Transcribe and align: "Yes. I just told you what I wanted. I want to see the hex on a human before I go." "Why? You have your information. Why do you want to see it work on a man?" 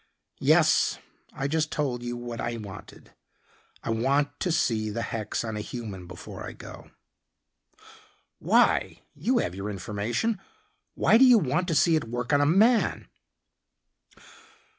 "Yes. 0.39 0.97
I 1.31 1.47
just 1.47 1.71
told 1.71 2.01
you 2.01 2.17
what 2.17 2.41
I 2.41 2.57
wanted. 2.57 3.13
I 3.83 3.91
want 3.91 4.39
to 4.39 4.51
see 4.51 4.89
the 4.89 5.03
hex 5.03 5.43
on 5.43 5.55
a 5.55 5.61
human 5.61 6.07
before 6.07 6.43
I 6.43 6.53
go." 6.53 6.89
"Why? 8.39 9.03
You 9.13 9.37
have 9.37 9.53
your 9.53 9.69
information. 9.69 10.39
Why 10.95 11.19
do 11.19 11.23
you 11.25 11.37
want 11.37 11.67
to 11.67 11.75
see 11.75 11.95
it 11.95 12.05
work 12.09 12.33
on 12.33 12.41
a 12.41 12.47
man?" 12.47 13.09